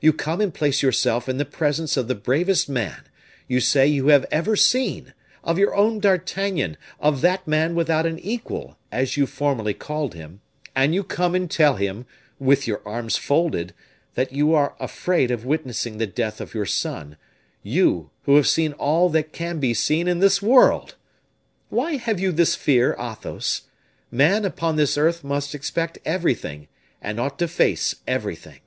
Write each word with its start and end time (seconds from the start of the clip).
you 0.00 0.12
come 0.12 0.40
and 0.40 0.54
place 0.54 0.80
yourself 0.82 1.28
in 1.28 1.38
the 1.38 1.44
presence 1.44 1.96
of 1.96 2.06
the 2.08 2.14
bravest 2.14 2.68
man, 2.68 3.02
you 3.48 3.60
say 3.60 3.86
you 3.86 4.08
have 4.08 4.24
ever 4.30 4.54
seen, 4.54 5.12
of 5.44 5.58
your 5.58 5.74
own 5.74 5.98
D'Artagnan, 6.00 6.76
of 7.00 7.20
that 7.20 7.46
man 7.48 7.74
without 7.76 8.06
an 8.06 8.18
equal, 8.20 8.76
as 8.92 9.16
you 9.16 9.24
formerly 9.26 9.74
called 9.74 10.14
him, 10.14 10.40
and 10.74 10.94
you 10.94 11.02
come 11.04 11.34
and 11.34 11.50
tell 11.50 11.76
him, 11.76 12.06
with 12.40 12.66
your 12.66 12.80
arms 12.86 13.16
folded, 13.16 13.72
that 14.14 14.32
you 14.32 14.52
are 14.52 14.76
afraid 14.80 15.30
of 15.32 15.44
witnessing 15.46 15.98
the 15.98 16.06
death 16.06 16.40
of 16.40 16.54
your 16.54 16.66
son, 16.66 17.16
you 17.62 18.10
who 18.22 18.34
have 18.36 18.48
seen 18.48 18.72
all 18.74 19.08
that 19.08 19.32
can 19.32 19.58
be 19.58 19.74
seen 19.74 20.06
in 20.06 20.20
this 20.20 20.42
world! 20.42 20.94
Why 21.70 21.96
have 21.96 22.18
you 22.20 22.30
this 22.30 22.54
fear, 22.56 22.96
Athos? 23.00 23.62
Man 24.10 24.44
upon 24.44 24.74
this 24.76 24.96
earth 24.98 25.22
must 25.22 25.54
expect 25.56 25.98
everything, 26.04 26.66
and 27.02 27.18
ought 27.20 27.38
to 27.40 27.48
face 27.48 27.96
everything." 28.08 28.60